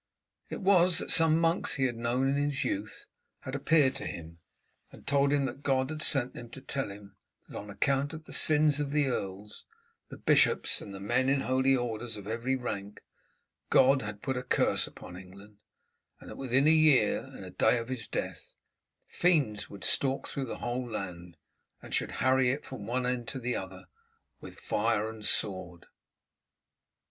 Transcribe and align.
It 0.49 0.61
was 0.61 0.97
that 0.97 1.11
some 1.11 1.37
monks 1.39 1.75
he 1.75 1.83
had 1.83 1.95
known 1.95 2.27
in 2.29 2.33
his 2.33 2.63
youth 2.63 3.05
had 3.41 3.53
appeared 3.53 3.93
to 3.97 4.07
him, 4.07 4.39
and 4.91 5.05
told 5.05 5.31
him 5.31 5.45
that 5.45 5.61
God 5.61 5.91
had 5.91 6.01
sent 6.01 6.33
them 6.33 6.49
to 6.49 6.61
tell 6.61 6.89
him 6.89 7.17
that 7.47 7.55
on 7.55 7.69
account 7.69 8.11
of 8.11 8.25
the 8.25 8.33
sins 8.33 8.79
of 8.79 8.89
the 8.89 9.05
earls, 9.05 9.67
the 10.09 10.17
bishops, 10.17 10.81
and 10.81 10.91
the 10.91 10.99
men 10.99 11.29
in 11.29 11.41
holy 11.41 11.75
orders 11.75 12.17
of 12.17 12.25
every 12.25 12.55
rank, 12.55 13.03
God 13.69 14.01
had 14.01 14.23
put 14.23 14.35
a 14.37 14.41
curse 14.41 14.87
upon 14.87 15.15
England, 15.17 15.57
and 16.19 16.31
that 16.31 16.35
within 16.35 16.65
a 16.67 16.71
year 16.71 17.19
and 17.19 17.45
a 17.45 17.51
day 17.51 17.77
of 17.77 17.87
his 17.89 18.07
death 18.07 18.55
fiends 19.07 19.67
should 19.69 19.83
stalk 19.83 20.27
through 20.27 20.45
the 20.45 20.57
whole 20.57 20.89
land, 20.89 21.37
and 21.79 21.93
should 21.93 22.13
harry 22.13 22.49
it 22.49 22.65
from 22.65 22.87
one 22.87 23.05
end 23.05 23.27
to 23.27 23.37
another 23.39 23.85
with 24.39 24.59
fire 24.59 25.07
and 25.07 25.25
sword. 25.25 25.85